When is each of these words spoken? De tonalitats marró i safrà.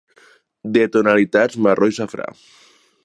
De 0.77 0.87
tonalitats 0.95 1.59
marró 1.67 1.91
i 1.93 1.97
safrà. 1.99 2.27